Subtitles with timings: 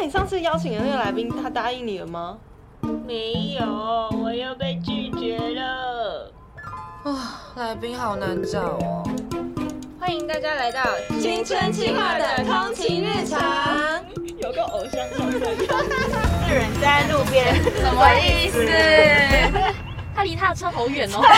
[0.00, 2.38] 那你上次邀请的那个来宾，他答应你了吗？
[3.04, 3.66] 没有，
[4.22, 6.32] 我又被拒绝了。
[7.02, 9.02] 啊，来宾好难找哦。
[9.98, 10.84] 欢迎大家来到
[11.20, 13.40] 青春期化的通勤日常。
[14.38, 18.64] 有个偶像上身，是人在路边， 什么意思？
[20.14, 21.20] 他离他的车好远哦。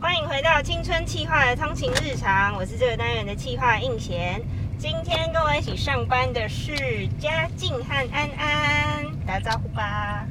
[0.00, 4.40] 欢迎回到青春气化的通勤日常，我是这个单元的气化应贤。
[4.78, 10.24] 今天跟我一起上班的是嘉靖和安安，打招呼吧。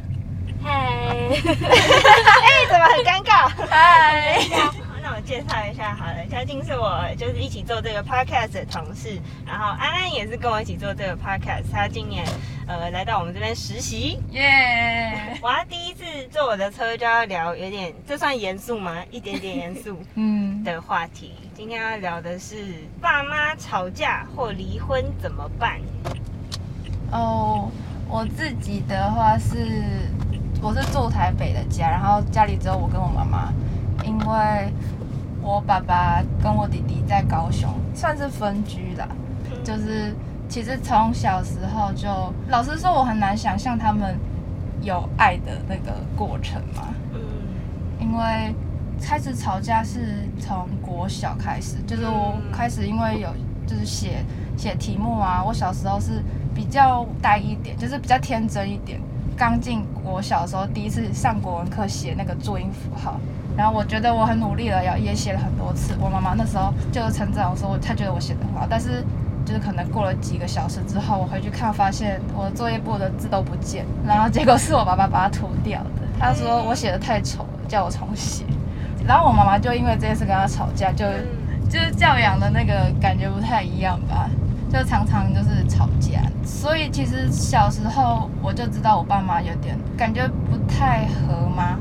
[0.63, 0.71] 嗨，
[1.35, 3.49] 哎，怎么很尴尬？
[3.69, 12.25] 嗨，好那我介绍一下好了，嘉靖是我就是一起做这个 podcast 的同事，然后安安也是跟我一起做这个 podcast，他今年
[12.67, 14.19] 呃来到我们这边实习。
[14.31, 15.37] 耶！
[15.41, 18.97] 我要第一次坐我的车就要聊有点，这算严肃吗？
[19.11, 21.33] 一点点严肃嗯，的话题。
[21.53, 22.55] 今天要聊的是
[23.01, 25.79] 爸妈吵架或离婚怎么办？
[27.11, 27.69] 哦，
[28.07, 29.55] 我自己的话是，
[30.61, 33.53] 我是住台北的家，然后家里只有我跟我妈妈，
[34.03, 34.71] 因为
[35.41, 39.07] 我爸爸跟我弟弟在高雄，算是分居啦。
[39.63, 40.13] 就是
[40.47, 42.07] 其实从小时候就，
[42.49, 44.17] 老实说，我很难想象他们
[44.81, 46.93] 有爱的那个过程嘛。
[47.13, 47.21] 嗯
[47.99, 48.53] 因为
[49.01, 53.29] 开始吵架是从国小开始，就是我开始因为有
[53.65, 54.23] 就是写
[54.57, 58.99] 写题目啊，我小时候是比较呆一点，就是比较天真一点。
[59.37, 63.19] 刚进国小的时候，第一次上国文课写那个注音符号，
[63.55, 65.95] 然后我觉得我很努力了，也也写了很多次。
[66.01, 69.05] 我妈妈那时候就称赞我说，她觉得我写的很好，但是
[69.45, 75.89] 就是可能过了几个小时之后，我回去看发现我的作业簿的字都不见，然后结果是我爸爸把它涂掉的。
[76.19, 78.43] 他说我写的太丑了，叫我重写。
[79.07, 81.05] 然后我妈妈就因为这件事跟他吵架，就
[81.69, 84.29] 就是教养的那个感觉不太一样吧，
[84.69, 86.19] 就常常就是吵架。
[86.43, 91.77] 所以其实小时候我就知道我爸妈有点感觉不太合嘛。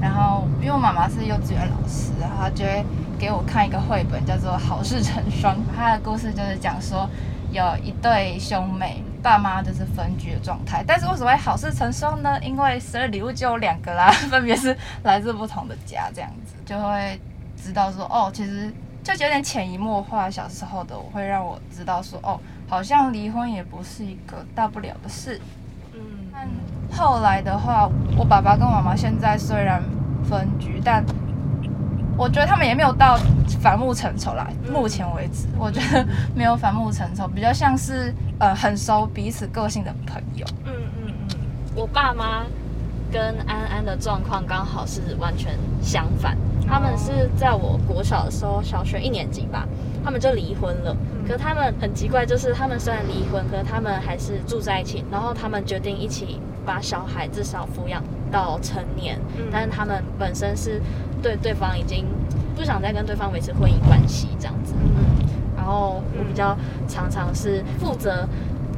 [0.00, 2.84] 然后因为我妈妈是幼稚园老师，然后她就会
[3.18, 5.56] 给我看一个绘本，叫做《好事成双》。
[5.76, 7.10] 她的故事就是讲说
[7.50, 12.38] 有一对兄妹，爸妈就是分居的状态，但是为什么会好事成双呢？
[12.40, 17.20] 因为生日礼物就有两个啦， 分别是来自不同的家，这样子就会
[17.56, 25.40] 知道说，哦，其实就有点潜移默化，小时候的我会让我知道说，哦，好像离婚也不是一个大不了的事。
[25.94, 26.00] 嗯
[26.32, 26.48] 但
[26.96, 29.82] 后来的话，我爸爸跟妈妈现在虽然
[30.28, 31.04] 分居，但
[32.18, 33.16] 我觉得他们也没有到
[33.62, 34.52] 反目成仇来。
[34.68, 40.44] 目前为止，我觉得没有反目成仇，比较像是呃很熟彼此个性的朋友。
[40.66, 41.36] 嗯嗯嗯，
[41.76, 42.44] 我爸妈
[43.12, 46.36] 跟安安的状况刚好是完全相反，
[46.66, 49.64] 他们是在我国小的时候，小学一年级吧，
[50.04, 50.96] 他们就离婚了。
[51.26, 60.80] 可他们很奇怪，就是他们虽然离婚，可他们还是住在一起，然后他们决定一起把小孩至少抚养到成年，嗯但是他们本身是
[61.22, 62.06] 对对方已经
[62.56, 64.74] 不想再跟对方维持婚姻关系这样子。
[64.78, 66.56] 嗯，然后我比较
[66.86, 68.26] 常常是负责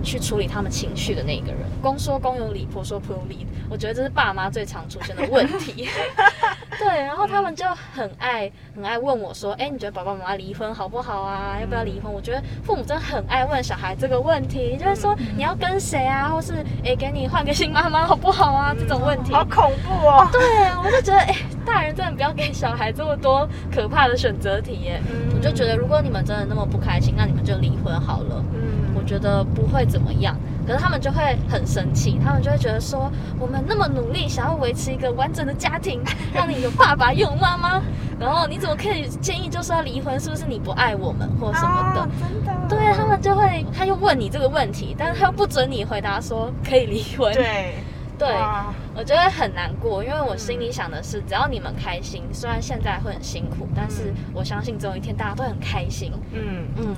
[0.03, 1.61] 去处理他们情绪的那个人。
[1.83, 5.89] 公说公有理，婆说婆有理，我觉得这是爸妈最常出现的问题。
[6.79, 11.59] 对，然后他们就很爱很爱问我说：“哎，你觉得爸爸妈妈离婚好不好啊？
[11.61, 18.75] 要不要离婚？”我觉得父母真的很爱问小孩这个问题，就是说你要跟谁啊，或是哎给你换个新妈妈好不好啊？
[18.79, 19.35] 这种问题。
[19.35, 20.27] 好恐怖哦。
[20.33, 20.41] 对，
[20.83, 21.37] 我就觉得哎，
[21.67, 25.03] 大人真的不要给小孩这么多可怕的选择题耶。
[25.11, 28.43] 嗯我就觉得，如果你们真的那么不开心，那你们就离婚好了。
[28.55, 28.80] 嗯我
[29.11, 30.37] 觉得不会怎么样。
[30.65, 33.11] 可是他们就会很生气，他们就会觉得说，
[33.41, 36.01] 我们那么努力想要维持一个完整的家庭，
[36.33, 37.83] 让你有爸爸有妈妈，
[38.21, 40.21] 然后你怎么可以建议就是要离婚？
[40.21, 42.01] 是不是你不爱我们或什么的？
[42.03, 42.53] 哦真的。
[42.69, 47.35] 对他们就会，他又问你这个问题，但是他又不准你回答说可以离婚。
[47.35, 47.75] 对
[48.21, 48.29] 对，
[48.95, 56.13] 我觉得很难过，因为我心里想的是，只要你们开心，虽然现在会很辛苦，但是我相信总有一天大家都很开心。
[56.33, 56.67] 嗯。
[56.77, 56.95] 嗯，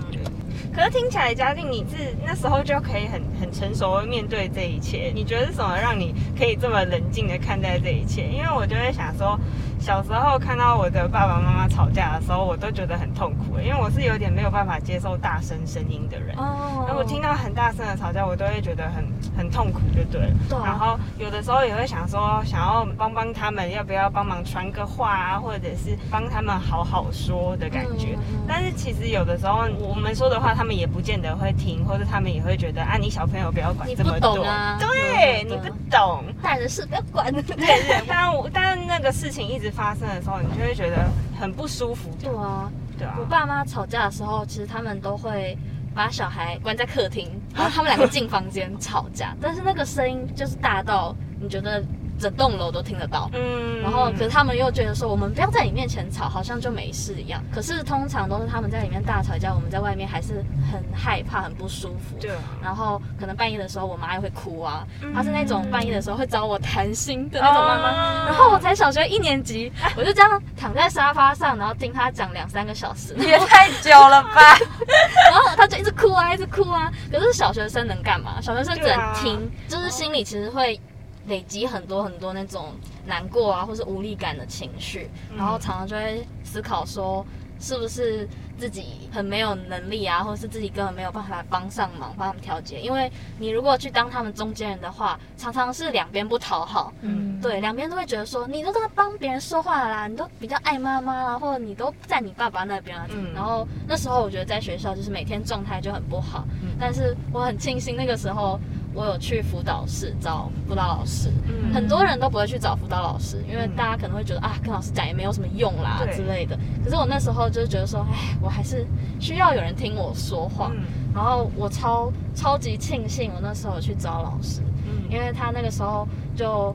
[0.75, 5.13] 可是听起来，嘉靖你是那时候就可以很很成熟的面对这一切。
[5.15, 8.27] 你觉得是什么让你可以这么冷静的看待这一切？
[8.27, 9.39] 因为我就会想说，
[9.83, 16.37] 小时候看到我的爸爸妈妈吵架的时候，我都觉得很痛苦，因为我是有点没有办法接受大声声音的人。
[16.39, 19.05] 哦然后我听到很大声的吵架，我都会觉得很
[19.37, 20.35] 很痛苦，就对了。
[20.49, 28.15] 对啊然后有的时候也会想说，想要帮帮他们，要不要帮忙传个话啊，或者是帮他们好好说的感觉。
[28.15, 34.37] 嗯但是其实有的时候我们说的话，他们也不见得会听，或者他们也会觉得啊，你小朋友不要管这么多。
[34.37, 36.25] 懂啊，对，嗯你不懂。
[36.41, 37.33] 大人的事不要管。
[37.33, 42.11] 对对，当我当那个事情一直发生的时候，你就会觉得很不舒服。
[42.21, 45.57] 对啊，对啊我，爸妈吵架的时候，其实他们都会
[45.95, 51.83] 把小孩关在客厅，然后他们两个进房间吵架，但是那个声音就是大到你觉得
[52.23, 53.29] 整栋楼都听得到。
[53.35, 57.43] 嗯然后，可是他们又觉得说，我们不要在你面前吵，好像就没事一样。
[57.53, 62.17] 可是通常都是他们在里面大吵架，我们在外面还是很害怕、很不舒服。
[62.21, 64.87] 对啊，然后可能半夜的时候，我妈也会哭啊。
[65.03, 67.91] 嗯她是那种半夜的时候会找我谈心的那种妈妈。
[67.91, 73.15] 哦然后我才小学一年级，我就这样躺在沙发上，然后听她讲两三个小时。
[73.17, 74.57] 也太久了吧？
[75.29, 76.91] 然后她就一直哭啊，一直哭啊。
[77.11, 78.41] 可是小学生能干嘛？
[78.41, 80.81] 小学生只能听，就是心里其实会
[81.27, 82.73] 累积很多很多那种
[83.07, 85.37] 难过啊，或是无力感的情绪，嗯。
[85.37, 87.25] 然后常常就会思考说，
[87.61, 88.29] 是不是
[88.59, 92.81] 自己很没有能力啊，或者是自己根本没有办法帮上忙，帮他们调节。
[92.81, 103.07] 因为你如果去当他们中间人的话，常常是两边不讨好，嗯，对，两边都会觉得说，你都在帮别人说话啦，你都比较爱妈妈啦，或者你都在你爸爸那边啊。
[103.11, 103.33] 嗯。
[103.33, 106.77] 然后那时候我觉得在学校就是每天状态就很不好，嗯。
[106.81, 108.59] 但是我很庆幸那个时候
[108.95, 111.31] 我有去辅导室找辅导老师。
[111.47, 116.59] 嗯很多人都不会去找辅导老师，因为嗯大家可能会觉得啊，跟老师讲也没有什么用啦之类的。
[116.85, 118.87] 可是我那时候就觉得说，哎，我还是
[119.19, 120.71] 需要有人听我说话。
[120.75, 120.83] 嗯
[121.15, 126.75] 然后我超超级庆幸我那时候去找老师，嗯因为他那个时候就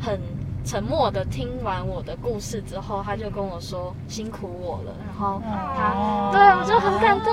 [0.00, 0.20] 很
[0.64, 7.31] 沉默的听完我的故事之后，他就跟我说辛苦我了，然后他哦对我就很感动。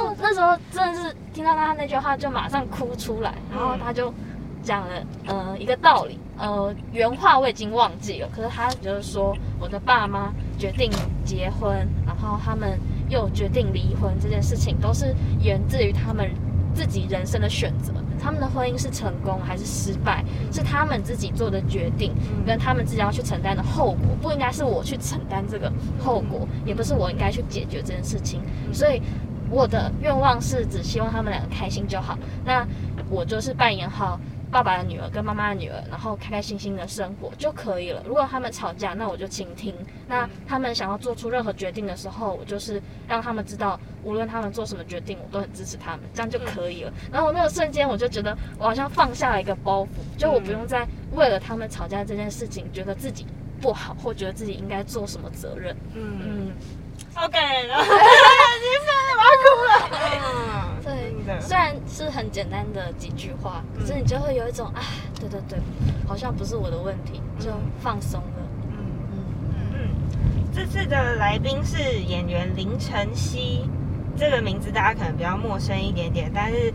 [0.71, 4.13] 真的是听到他那句话就马上哭出来，然后他就
[4.61, 10.91] 讲了呃一个道理，呃原话我已经忘记了，可是他就是说我的爸妈决定
[11.25, 12.79] 结婚，然后他们
[13.09, 16.29] 又决定离婚这件事情，都是源自于他们
[16.73, 17.93] 自己人生的选择。
[18.21, 22.13] 他们的婚姻是成功还是失败，是他们自己做的决定，
[22.45, 28.41] 跟他们自己要去承担的后果，不应该是我去承担这个后果，也不是我应该去解决这件事情。
[28.73, 29.01] 所以
[29.49, 32.17] 我的愿望是只希望他们两个开心就好。
[32.45, 32.65] 那
[33.09, 34.19] 我就是扮演好
[34.51, 38.03] 爸爸的女儿跟妈妈的女儿，然后开开心心的生活就可以了。
[38.07, 39.73] 如果他们吵架，那我就倾听；
[40.07, 46.91] 那他们想要做出任何决定的时候，我就是让他们知道，无论他们做什么决定，我都很支持他们，这样就可以了。
[47.11, 49.87] 然后我那个瞬间，我就觉得我好像放下了一个包袱，
[50.17, 53.27] 就我不用再为了他们吵架这件事情，觉得自己
[53.61, 55.75] 不好，或觉得自己应该做什么责任。
[55.93, 56.51] 嗯，嗯，
[57.13, 57.81] 好感人啊！
[57.83, 59.71] 你真的我要哭了。
[60.23, 60.83] 嗯，
[61.25, 64.81] 对虽然是很简单的几句话，可是你就会有一种啊，
[65.19, 65.59] 对对对，
[66.07, 67.51] 好像不是我的问题，就
[67.81, 68.27] 放松了。
[68.69, 68.77] 嗯
[69.11, 69.23] 嗯，
[69.73, 69.89] 嗯，
[70.53, 73.69] 这次的来宾是演员林晨曦，
[74.17, 76.73] 这个名字大家可能比较陌生一点点，但是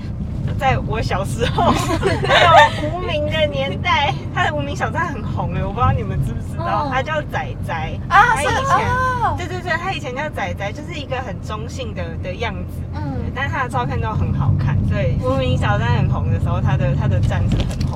[0.59, 1.73] 在我小时候。
[2.23, 7.73] 那种无名的年代，他的无名小站很红哎，我不知道你们知不知道哦，他叫仔仔。
[8.09, 12.83] 啊，他以前哦，对对对，他以前叫仔仔，就是一个很中性的的样子。
[12.95, 13.03] 嗯。
[13.37, 17.94] 但他的照片都很好看，所以无名小站很红的时候，他的他的站是很红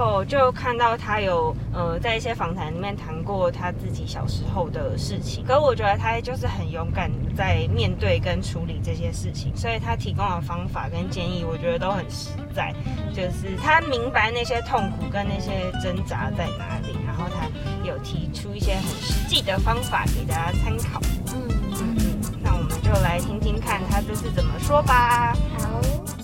[0.00, 12.74] 后就看到他有呃在一些访谈里面谈过他自己小时候的事情，可我觉得他就是很勇敢在面对跟处理这些事情，所以他提供的方法跟建议，我觉得都很实在，
[13.12, 17.46] 就是他明白那些痛苦跟那些挣扎在哪里，然后他
[17.86, 20.98] 有提出一些很实际的方法给大家参考。
[21.34, 25.36] 嗯，嗯嗯，那我们就来听听看他这是怎么说吧。
[25.58, 26.19] 好。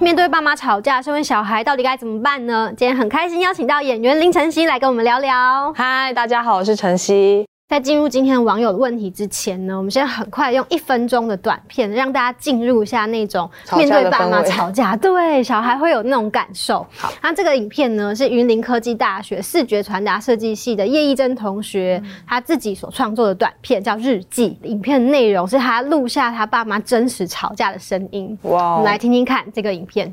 [0.00, 2.72] 面对爸妈吵架，身为小孩到底该怎么办呢？
[2.74, 5.70] 今天很开心邀请到演员林晨曦来跟我们聊聊。
[5.74, 7.49] 嗨，大家好，我是晨曦。
[7.70, 16.84] 在进入今天网友的问题之前呢，我们先很快用一分钟的短片，让大家进入一下那种面对爸妈吵架，对小孩会有那种感受。
[16.96, 28.36] 好，那这个影片呢是云林科技大学视觉传达设计系的叶一珍同学，他自己所创作的短片叫《日记》，影片内容是他录下他爸妈真实吵架的声音。
[28.42, 30.12] 哇我哇们来听听看这个影片。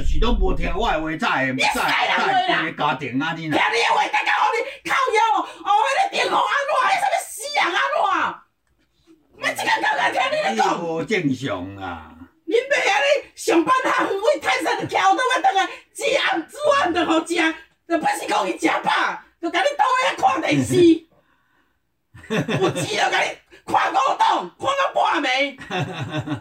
[0.00, 3.50] 就是拢无听我的话，才会才才会个家庭啊你听。
[3.50, 6.72] 你的话，大家互你靠腰哦，哦，迄个电话安怎？
[6.88, 8.00] 迄什么死人安怎？
[9.40, 11.84] 要一个个个听你你咧讲，无正常啊！
[12.46, 17.34] 恁爸啊咧上班下远为泰山桥倒要倒来，煮暗煮暗就好食，
[17.86, 20.72] 就不是讲伊食饱，就甲你倒遐看电视，
[22.62, 26.40] 有钱就甲你看古董，看到半暝，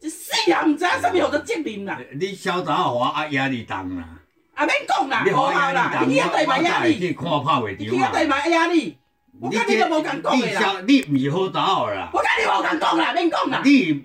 [0.00, 4.08] 一世人毋知影啥物叫做责任啦，你小早互我压压力重啦，
[4.54, 8.06] 啊免讲啦，你互我无效啦，你去遐对嘛压力，会去看拍你去袂着嘛。
[8.06, 8.96] 遐对嘛压力，
[9.40, 10.60] 我甲你都无共讲啦。
[10.60, 13.62] 小你毋是好早好啦，我甲你无共讲啦，免讲啦。
[13.64, 14.02] 你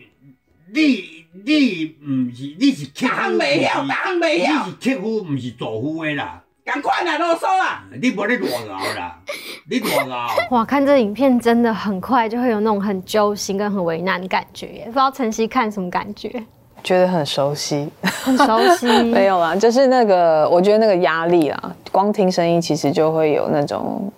[0.73, 4.71] 你你毋是你是逐项克夫，袂晓，逐项袂晓你。
[4.81, 6.42] 是客户，毋是助夫的啦。
[6.65, 7.83] 赶快啦，啰嗦啦！
[8.01, 9.17] 你无咧乱熬啦，
[9.69, 10.29] 你乱熬。
[10.51, 16.43] 哇，看这影片真的很快就会有那种很揪心跟很为难的感觉耶，不知道晨曦看什么感觉？
[16.81, 17.89] 觉得很熟悉。
[18.01, 24.11] 很熟悉， 没有啦，就是那个，我觉得那个压力啦，光听声音其实就会有那种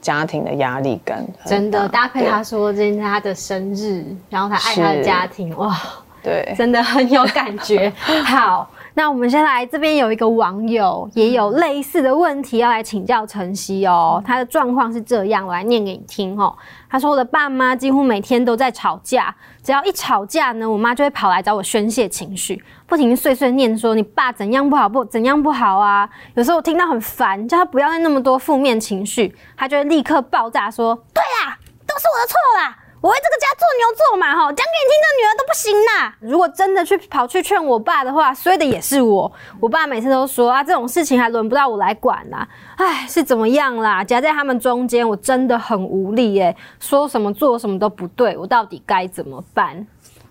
[0.00, 1.24] 家庭的压力感。
[1.46, 5.76] 真的搭配他对说今天是他的生日，然后他爱他的家庭，哇，
[6.22, 7.92] 对，真的很有感觉。
[8.24, 16.54] 好，那我们先来这边有一个网友也有类似的问题要来请教晨曦哦，他的状况是这样，我来念给你听哦。
[16.90, 26.08] 他说我的爸妈几乎每天都在吵架，只要一吵架呢，我妈就会跑来找我宣泄情绪，不停碎碎念说你爸怎样不好不怎样不好啊。
[26.34, 31.56] 有时候我听到很烦，叫他不要再那么多负面情绪，他就会立刻爆炸说：对啦，
[31.86, 32.78] 都是我的错啦。
[33.02, 36.16] 我为这个家做牛做马哈，讲给你听，这女儿都不行啦。
[36.20, 39.30] 如果真的去跑去劝我爸的话，衰的也是我。
[39.58, 42.48] 我爸每次都说啊，这种事情还轮不到我来管啦。
[42.76, 44.04] 唉，是怎么样啦？
[44.04, 49.84] 夹在他们中间，我真的很无力耶，说什么做什么都不对，我到底该怎么办？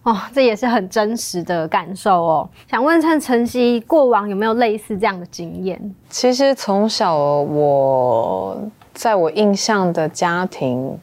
[0.04, 2.50] 哦，这也是很真实的感受哦。
[2.70, 5.94] 想问趁晨曦过往有没有类似这样的经验？
[6.10, 8.58] 其实从小我
[8.94, 10.98] 在我印象的家庭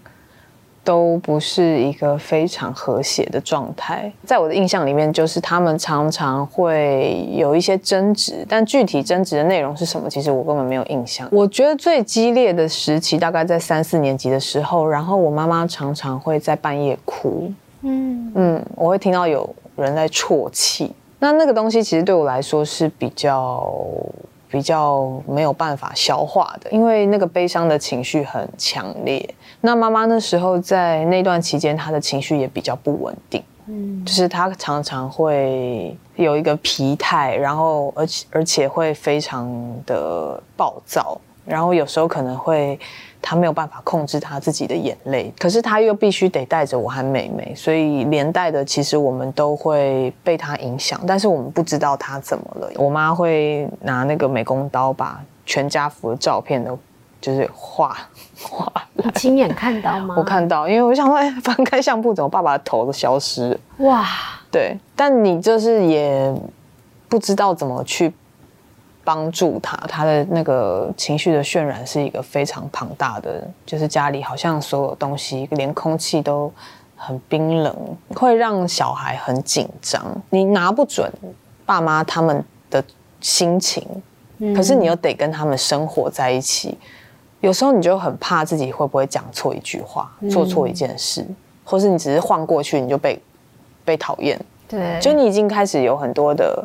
[0.89, 11.29] 都不是一个非常和谐的状态，在我的印象里面，就是他们常常会有一些争执，但具体争执的内容是什么，其实我根本没有印象。
[11.31, 17.53] 我觉得最激烈的时期大概在三四年级的时候，然后我妈妈常常会在半夜哭，
[17.83, 20.91] 嗯嗯，我会听到有人在啜泣。
[21.19, 23.63] 那那个东西其实对我来说是比较
[24.51, 29.35] 比较没有办法消化的，因为那个悲伤的情绪很强烈。
[29.61, 39.51] 那妈妈那时候在那段期间，她的情绪也比较不稳定，嗯就是她常常会有一个疲态，然后而且而且会非常
[39.85, 42.79] 的暴躁，然后有时候可能会
[43.21, 52.71] 她没有办法控制他自己的眼泪，可是他又必须得带着我和妹妹，所以连带的其实我们都会被他影响，但是我们不知道他怎么了。
[52.77, 56.79] 我妈会拿那个美工刀把全家福的照片都
[57.21, 57.97] 就是画
[58.41, 60.15] 画你亲眼看到吗？
[60.17, 63.59] 我看到，因为我想说，哎，翻开相簿，怎么爸爸的头都消失了？
[63.79, 64.07] 哇，
[64.51, 66.35] 对，但你就是也
[67.09, 68.13] 不知道怎么去
[69.09, 76.53] 帮助他，他的那个情绪的渲染是一个非常庞大的，就是家里好像所有东西，连空气都
[76.95, 77.75] 很冰冷，
[78.15, 80.05] 会让小孩很紧张。
[80.29, 81.11] 你拿不准
[81.65, 82.85] 爸妈他们的
[83.23, 83.83] 心情，
[84.55, 86.77] 可是你又得跟他们生活在一起，
[87.41, 91.27] 有时候你就很怕自己会不会讲错一句话，做错一件事，
[91.65, 93.19] 或是你只是晃过去你就被
[93.87, 94.39] 被讨厌，
[94.69, 96.63] 对，就你已经开始有很多的，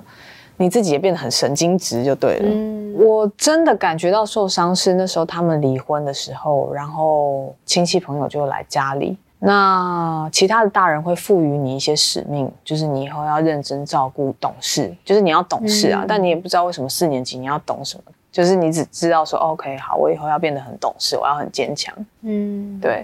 [0.57, 2.49] 你自己也变得很神经质，就对了。
[2.49, 2.93] 嗯。
[2.95, 16.05] 我真的感觉到受伤是那时候他们离婚的时候，然后亲戚朋友就来家里，那其他的大人会赋予你一些使命，就是你以后要认真照顾、懂事，就是你要懂事啊，嗯。
[16.07, 21.93] 但你也不知道为什么四年级你要懂什么，就是你只知道说 OK 好，我以后要变得很懂事，我要很坚强。
[22.21, 22.79] 嗯。
[22.79, 23.03] 对，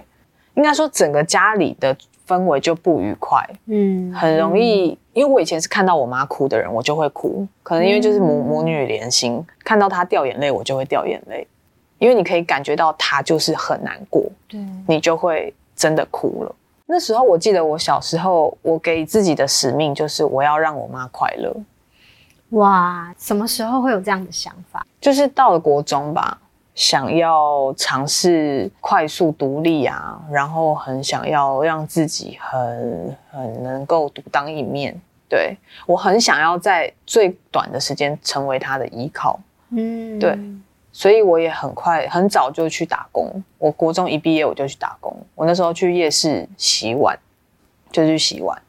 [0.54, 1.96] 应该说整个家里的
[2.28, 4.14] 氛围就不愉快，嗯。
[4.14, 11.46] 很容易，因为我以前是看到我妈哭的人，我就会哭，可能因为就是母母女连心，看到她掉眼泪，我就会掉眼泪，
[11.98, 16.54] 因为你可以感觉到她就是很难过，对，你就会真的哭了。
[16.86, 21.54] 那时候我记得我小时候，我给自己的使命就是我要让我妈快乐，
[22.50, 24.84] 哇，什么时候会有这样的想法？
[25.00, 26.38] 就是到了国中吧，
[26.74, 34.98] 想要尝试快速独立啊，然后很想要让自己很很能够独当一面。
[35.28, 39.38] 对我很想要在最短的时间成为他的依靠，
[39.70, 40.36] 嗯，对
[40.90, 43.40] 所以我也很快很早就去打工。
[43.56, 47.16] 我国中一毕业我就去打工，我那时候去夜市洗碗，
[47.92, 48.60] 就去洗碗。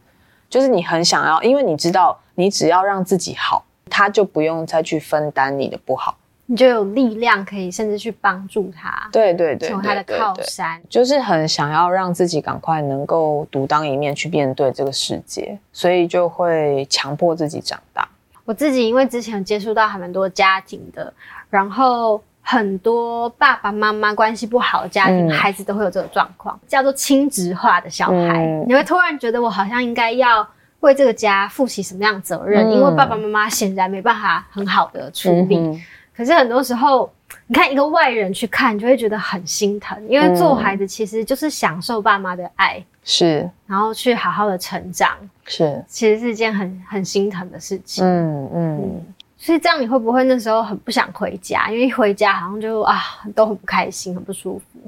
[0.49, 6.15] 就是你很想要，因为你知道，你只要让自己好，他就不用再去分担你的不好。
[6.51, 10.81] 你就有力量可以甚至去帮助他，对对对，从他的靠山。
[10.89, 18.05] 就是很想要让自己赶快能够独当一面去面对这个世界，所以就会强迫自己长大。
[18.43, 21.13] 我自己因为之前接触到还蛮多家庭的，
[21.49, 28.45] 然后很多爸爸妈妈关系不好的家庭，嗯孩子都会有这种状况，叫做亲职化的小孩。
[28.45, 30.45] 嗯你会突然觉得我好像应该要
[30.81, 35.81] 为这个家负起什么样的责任，嗯因为爸爸妈妈显然没办法很好的处理。
[36.21, 37.11] 可是很多时候，
[37.47, 48.05] 你看一个外人去看，就会觉得很心疼，因为做孩子其实就是享受爸妈的爱，是然后去好好的成长，是，其实是一件很很心疼的事情。
[48.05, 51.71] 嗯嗯，所以这样你会不会那时候很不想回家？
[51.71, 53.01] 因为一回家好像就啊
[53.33, 54.79] 都很不开心，很不舒服。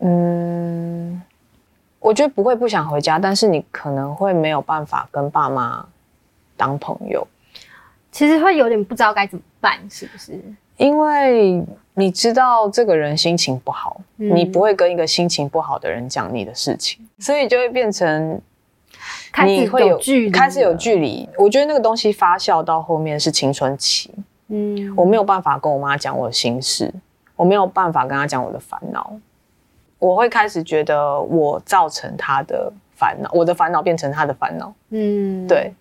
[0.00, 1.22] 嗯，
[2.00, 5.86] 我觉得不会不想回家，但是你可能会没有办法跟爸妈
[6.54, 7.26] 当朋友，
[8.10, 10.38] 其实会有点不知道该怎么办，是不是？
[10.76, 11.64] 因为
[11.94, 14.34] 你知道这个人心情不好，嗯。
[14.34, 18.40] 你不会跟一个心情不好的人讲你的事情，所以就会变成
[19.44, 19.98] 你会有
[20.32, 21.28] 开始有距离。
[21.36, 24.10] 我觉得那个东西发酵到后面是青春期，
[24.48, 26.92] 嗯，我没有办法跟我妈讲我的心事，
[27.36, 29.12] 我没有办法跟她讲我的烦恼，
[29.98, 34.72] 我会开始觉得我造成她的烦恼，我的烦恼变成她的烦恼。
[34.90, 35.72] 嗯，对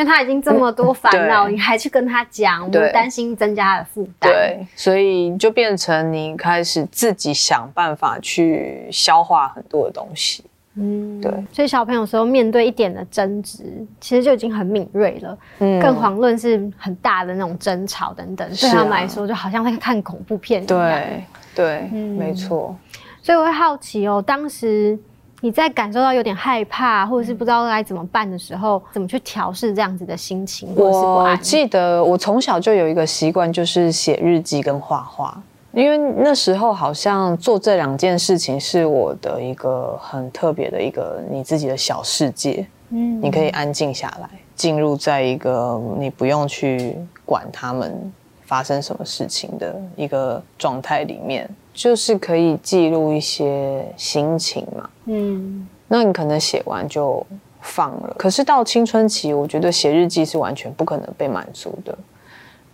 [0.00, 10.42] 因为他已经这么多烦恼，你还去跟他讲，我对担心增加他的负担。，对，所以就变成你开始自己想办法去消化很多的东西。
[10.76, 11.30] 嗯，对。
[11.52, 13.62] 所以小朋友有时候面对一点的争执，
[14.00, 20.78] 其实就已经很敏锐了，嗯更遑论是很大的那种争吵等等，对他们来说就好像在看恐怖片一样。
[20.78, 22.74] 对对，嗯没错。
[23.20, 24.98] 所以我会好奇哦，当时
[25.40, 31.40] 你在感受到有点害怕，或者是不知道该怎么办的时候，怎么去调试这样子的心情，我安？
[31.40, 35.42] 记得我从小就有一个习惯，就是写日记跟画画。
[35.72, 48.12] 因为那时候好像做这两件事情是我的一个很特别的一个你自己的小世界，嗯你可以安静下来，进入在一个你不用去管他们
[48.50, 54.90] 发生什么事情的一个状态里面，就是可以记录一些心情嘛。
[55.04, 55.68] 嗯。
[55.86, 57.24] 那你可能写完就
[57.60, 61.96] 放了，可是到青春期，我觉得写日记是完全不可能被满足的，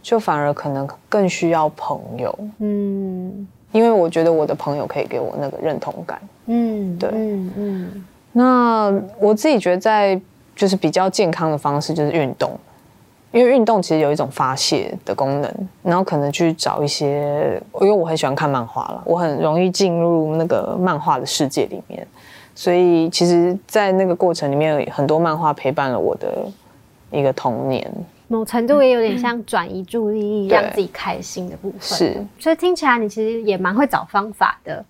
[0.03, 3.47] 就反而可能更需要朋友，嗯。
[3.73, 6.19] 因为我觉得我的朋友可以给我那个认同感。
[6.47, 7.11] 嗯，对。
[7.13, 8.05] 嗯嗯。
[8.33, 10.19] 那我自己觉得在
[10.55, 12.59] 就是比较健康的方式就是运动，
[13.37, 22.07] 因为运动其实有一种发泄的功能，然后可能去找一些，因为我很喜欢看漫画了，我很容易进入那个漫画的世界里面，
[22.55, 26.51] 所以其实，在那个过程里面，很多漫画陪伴了我的
[27.11, 27.87] 一个童年。
[28.29, 31.81] 某程度也有点像转移注意力，对让自己开心的部分。
[31.81, 34.83] 是，所以听起来你其实也蛮会找方法的。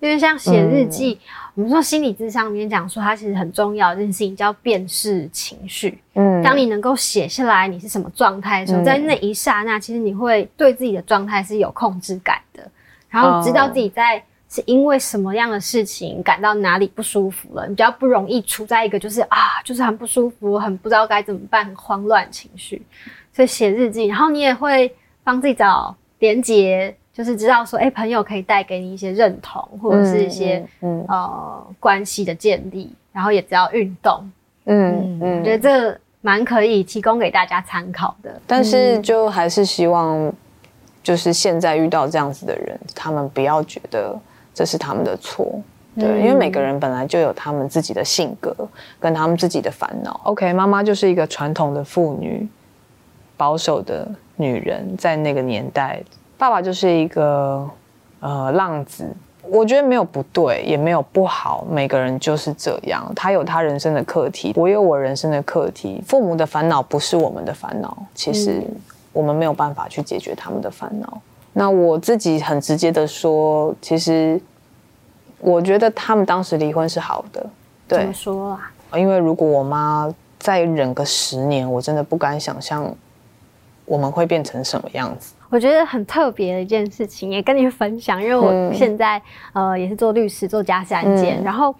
[0.00, 5.98] 因为像写日记，嗯我们说心理智商里面讲说，它其实很重要的一件事情叫辨识情绪。
[6.14, 12.70] 嗯当你能够写下来你是什么状态的时候，嗯在那一刹那，其实你会对自己的状态是有控制感的，
[13.08, 22.80] 然后知道自己在是因为什么样的事情感到哪里不舒服了，你比较不容易处在一个就是啊，就是很不舒服，很不知道该怎么办，很慌乱情绪。
[23.32, 34.30] 所以写日记，然后你也会帮自己找连结，就是知道说，哎、朋友可以带给你一些认同，或者是一些、嗯嗯呃关系的建立，然后也只要运动。
[34.66, 38.40] 嗯嗯，我觉得这蛮可以提供给大家参考的。
[38.46, 40.32] 但是就还是希望，
[41.02, 44.18] 就是现在遇到这样子的人，他们不要觉得
[44.54, 45.60] 这是他们的错。
[45.96, 48.54] 对，嗯因为每个人本来就有他们自己的性格
[49.00, 50.20] 跟他们自己的烦恼。
[50.24, 52.48] OK，妈妈就是一个传统的妇女，
[53.36, 56.00] 保守的女人，在那个年代，
[56.40, 57.68] 爸爸就是一个
[58.20, 59.06] 呃浪子。
[59.42, 66.02] 我觉得没有不对，也没有不好，每个人就是这样，他有他人生的课题，我有我人生的课题。
[66.06, 68.62] 父母的烦恼不是我们的烦恼，其实
[69.12, 71.20] 我们没有办法去解决他们的烦恼。
[71.52, 74.40] 那我自己很直接的说，其实
[75.40, 77.44] 我觉得他们当时离婚是好的，
[77.86, 78.72] 对怎么，说啊？
[78.94, 82.94] 因为如果我妈再忍个十年，我真的不敢想象
[83.84, 85.34] 我们会变成什么样子。
[85.50, 89.20] 我觉得很特别的一件事情，也跟你分享，因为我嗯现在、
[89.52, 91.74] 呃也是做律师，做家事案件，嗯然后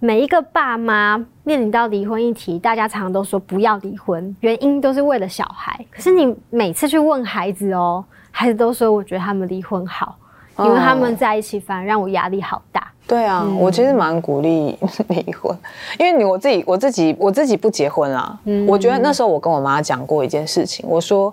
[0.00, 5.78] 每一个爸妈面临到离婚议题，大家常常都说不要离婚，原因都是为了小孩。
[5.90, 10.16] 可是你每次去问孩子哦，孩子都说我觉得他们离婚好，
[10.58, 12.88] 因为他们在一起反而让我压力好大。
[13.06, 14.76] 对啊，我其实蛮鼓励
[15.08, 15.56] 离婚，
[15.98, 18.38] 因为你我自己我自己我自己不结婚啊。
[18.44, 18.66] 嗯。
[18.66, 21.32] 我觉得那时候我跟我妈讲过一件事情，我说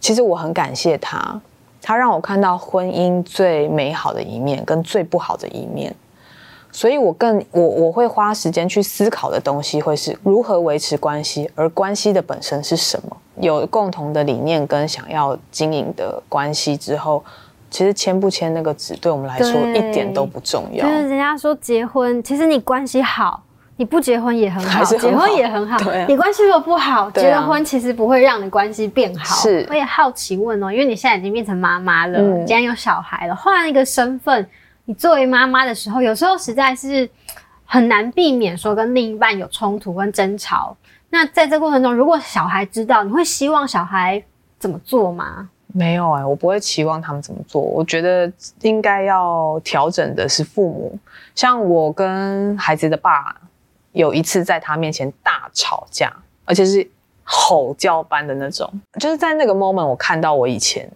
[0.00, 1.40] 其实我很感谢他，
[1.80, 5.94] 他让我看到婚姻最美好的一面跟最不好的一面。
[6.72, 13.16] 所以我更我我会花时间去思考的东西会是如何维持关系，而关系的本身是什么？
[13.40, 17.24] 有共同的理念跟想要经营的关系之后，
[17.70, 20.86] 其实签不签那个纸对我们来说一点都不重要。
[20.86, 23.42] 就是人家说结婚，其实你关系好，
[23.80, 25.78] 你不结婚也很好，很好结婚也很好。
[25.78, 29.36] 对啊你关系如果不好，啊结了婚其实不会让你关系变好。
[29.36, 34.46] 是我也好奇问哦，因为你现在已经变成妈妈了，嗯既然有小孩了，换一个身份，
[34.84, 37.08] 你作为妈妈的时候，有时候实在是
[37.64, 40.76] 很难避免说跟另一半有冲突跟争吵。
[41.08, 44.22] 那在这过程中，如果小孩知道，你会希望小孩
[44.58, 45.48] 怎么做吗？
[45.72, 47.62] 没有哎、我不会期望他们怎么做。
[47.62, 50.98] 我觉得应该要调整的是父母。
[51.34, 53.34] 像我跟孩子的爸
[53.92, 56.12] 有一次在他面前大吵架，
[56.44, 56.88] 而且是
[57.24, 58.70] 吼叫般的那种。
[58.98, 60.90] 就是在那个 moment，我看到我以前，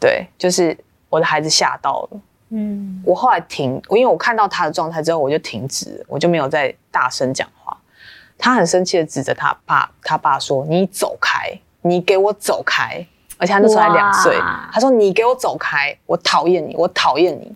[0.00, 0.76] 对，就是
[1.08, 2.20] 我的孩子吓到了。
[2.50, 7.76] 嗯，我后来停，因为我看到他的状态之后，我就停止了，我就没有再大声讲话。
[8.36, 13.04] 他很生气的指着他爸，他爸说：“你走开，你给我走开！”
[13.38, 14.36] 而且他那时候才两岁，
[14.72, 17.52] 他说：“你给我走开，我讨厌你，我讨厌你。”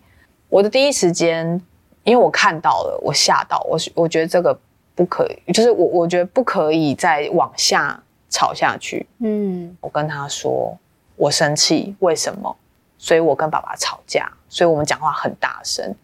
[0.49, 1.61] 我的第一时间，
[2.09, 4.59] 因为我看到了，我吓到，我我觉得这个
[4.95, 9.07] 不可以，就是我我觉得不可以再往下吵下去。
[9.19, 10.75] 嗯，我跟他说
[11.17, 12.57] 我生气，为什么？
[12.97, 15.95] 所以我跟爸爸吵架，所以我们讲话很大声。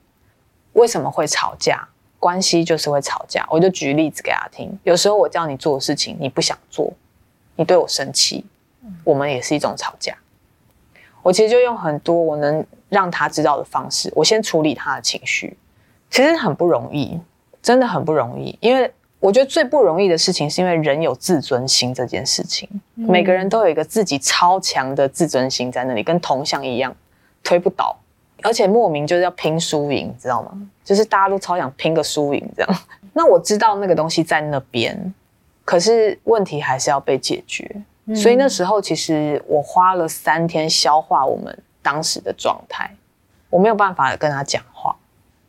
[0.74, 1.88] 为什么会吵架？
[2.20, 3.46] 关系就是会吵架。
[3.50, 6.92] 我就举例子给他听，有时候我叫你做的事情你不想做，
[7.56, 8.44] 你对我生气，
[9.04, 10.14] 我们也是一种吵架。
[11.22, 15.56] 我其实就用很多我能让他知道的方式，我先处理他的情绪，
[16.14, 17.18] 其实很不容易，
[17.60, 26.94] 真的很不容易，因为我觉得最不容易的事情是因为人有自尊心这件事情，每个人都有一个自己超强的自尊心在那里，跟铜像一样
[27.42, 27.96] 推不倒，
[28.44, 30.52] 而且莫名就是要拼输赢，知道吗？
[30.84, 32.74] 就是大家都超想拼个输赢这样。
[33.12, 35.12] 那我知道那个东西在那边，
[35.64, 37.68] 可是问题还是要被解决。
[38.14, 42.88] 所以那时候其实我花了三天消化我们当时的状态，
[43.50, 44.94] 我没有办法跟他讲话。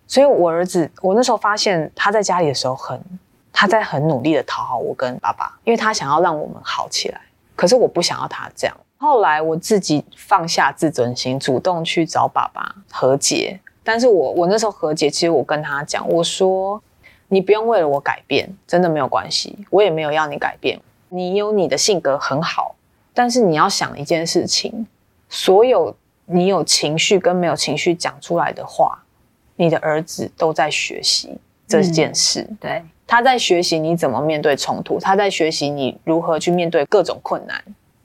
[0.07, 2.99] 所以我儿子，我那时候发现他在家里的时候很，
[3.51, 7.21] 他在很努力的讨好我跟爸爸，因为他想要让我们好起来。
[7.55, 8.77] 可是我不想要他这样。
[8.97, 13.59] 后来我自己放下自尊心，主动去找爸爸和解。
[13.83, 16.81] 但是我我那时候和解，其实我跟他讲，我说
[17.27, 20.79] 你不用为了我改变，真的没有关系，我也没有要你改变。
[21.09, 22.75] 你有你的性格很好，
[23.13, 24.87] 但是你要想一件事情，
[25.29, 29.03] 所有你有情绪跟没有情绪讲出来的话，
[29.55, 31.37] 你的儿子都在学习
[31.67, 32.47] 这件事。
[32.59, 37.63] 对，他在学习你怎么面对冲突，他在学习你如何去面对各种困难。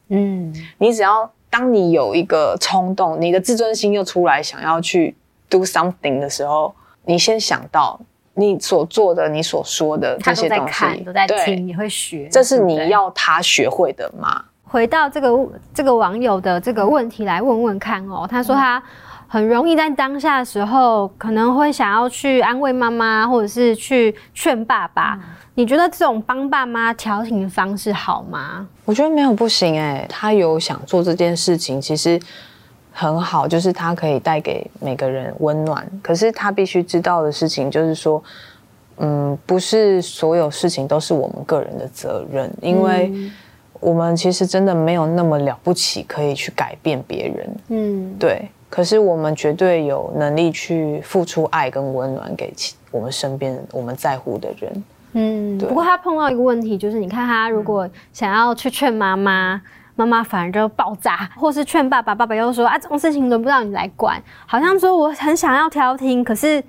[0.08, 5.14] 嗯，你只要当你有一个冲动，你的自尊心又出来想要去
[5.48, 8.00] do something 的时候，你先想到
[8.34, 14.44] 你所做的、你所说的这些东在看，西，都在对听，也会学，这是你要他学会的吗？
[14.64, 18.80] 回到这个这个网友的这个问题来问问看哦，他说他
[19.32, 25.16] 很容易在当下的时候可能会想要去安慰妈妈，或者是去劝爸爸。
[25.54, 28.66] 你觉得这种帮爸妈调停的方式好吗？
[28.84, 32.18] 我觉得没有不行哎、他有想做这件事情，其实
[32.90, 35.88] 很好，就是他可以带给每个人温暖。
[36.02, 38.20] 可是他必须知道的事情就是说，
[38.96, 43.12] 嗯，不是所有事情都是我们个人的责任，因为
[43.78, 47.56] 我们其实真的没有那么了不起，可以去改变别人。
[47.68, 54.84] 嗯，对，可是我们绝对有能力去付出爱跟温暖给其我们身边我们在乎的人。
[55.12, 59.60] 嗯，不过他碰到一个问题，就是你看他如果想要去劝妈妈，
[59.96, 66.62] 妈妈反而就爆炸，或是劝爸爸，爸爸又说啊这种事情轮不到你来管，好像说我很想要调停，可是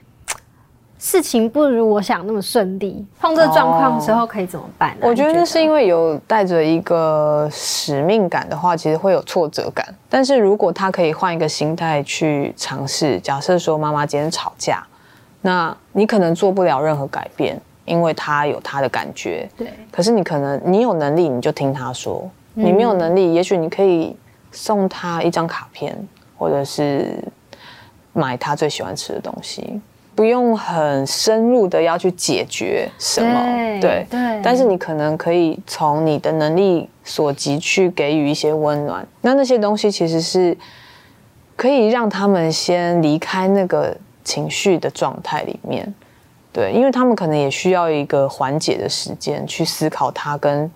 [1.01, 3.03] 事情不如我想那么顺利。
[3.19, 4.97] 碰这状况的时候可以怎么办、啊？
[5.01, 9.83] 我觉得那是因为有带着一个使命感的话，其实会有挫折感。
[10.07, 14.85] 但是如果他可以换一个心态去尝试，假设说妈妈今天吵架，
[15.41, 19.49] 那你可能做不了任何改变，因为他有他的感觉。
[19.57, 24.15] 对，可是你可能你有能力，你就听他说；你没有能力，也许你可以
[24.51, 25.97] 送他一张卡片，
[26.37, 27.17] 或者是
[28.13, 29.81] 买他最喜欢吃的东西。
[30.13, 39.07] 不用很深入的要去解决什么，对对但是你可能可以从你的能力所及去给予一些温暖。
[39.21, 40.55] 那那些东西其实是
[41.55, 45.93] 可以让他们先离开那个情绪的状态里面，
[46.51, 50.69] 对，因为他们可能也需要一个缓解的时间去思考他跟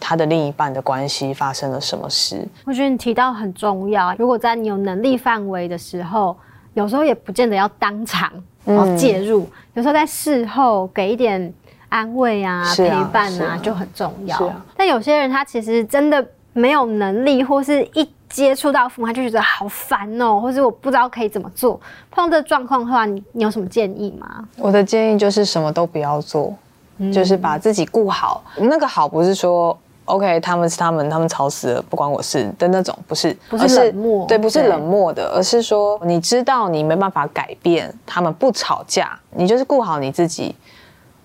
[0.00, 2.44] 他的另一半的关系发生了什么事。
[2.64, 6.36] 我觉得你提到很重要，如果在你有能力范围的时候，
[6.74, 8.32] 有时候也不见得要当场
[8.64, 11.52] 然后介入，有时候在事后给一点
[11.88, 14.36] 安慰啊、啊陪伴啊啊就很重要。
[14.46, 21.78] 啊但有些人他其实真的没有能力，或是一接触到父母他就觉得好烦哦、或是我不知道可以怎么做。
[22.10, 24.48] 碰到这个状况的话，你你有什么建议吗？
[24.56, 26.54] 我的建议就是什么都不要做，
[27.12, 28.42] 就是把自己顾好。
[28.56, 40.54] 那个好不是说 OK，他们是他们，他们吵死了，不关我事的那种，不是，不是而冷漠对，不是冷漠的，而是说你知道你没办法改变他们不吵架，你就是顾好你自己。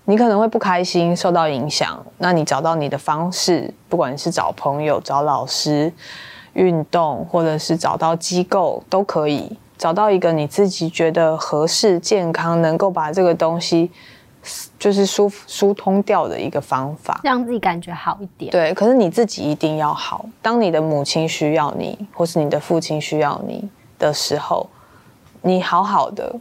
[0.04, 5.92] 你可能会不开心，受到影响，那你找到你的方式，不管是找朋友、找老师、
[6.54, 13.90] 运动，或者是找到机构都可以，找到一个你自己觉得合适、健康，能够把这个东西
[14.78, 17.20] 就是疏疏通掉的一个方法。
[17.22, 18.50] 让自己感觉好一点。
[18.50, 20.24] 对，可是你自己一定要好。
[20.40, 24.68] 当你的母亲需要你，或是你的父亲需要你的时候，
[25.42, 26.34] 你好好的，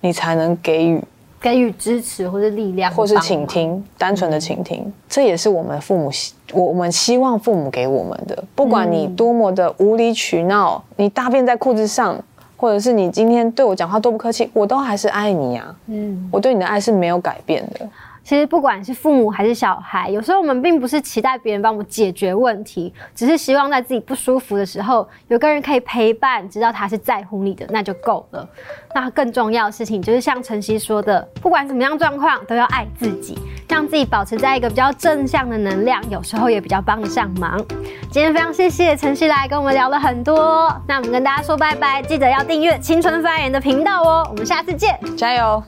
[0.00, 1.02] 你才能给予
[1.40, 3.18] 给予支持或是力量，或是。
[3.18, 8.44] 倾听，单纯的倾听，这也是我们父母希我我们希望父母给我们的。
[8.54, 12.16] 不管你多么的无理取闹，你大便在裤子上，
[12.62, 15.74] 或者是你今天对我讲话多不客气，我都还是爱你啊。
[15.88, 17.84] 嗯，我对你的爱是没有改变的。
[18.24, 28.48] 其实不管是父母还是小孩，有时候我们并不是期待别人帮我们解决问题，只是希望在自己不舒服的时候，有个人可以陪伴，知道他是在乎你的，那就够了。
[28.94, 33.36] 那更重要的事情就是像晨曦说的，不管什么样状况，都要爱自己，
[33.68, 37.58] 让自己保持在一个比较正向的能量，有时候也比较帮得上忙。
[38.10, 44.98] 今天非常谢谢晨曦来跟我们聊了很多，那我们跟大家说拜拜，记得要订阅青春发言的频道哦，我们下次见。
[45.16, 45.62] 加油！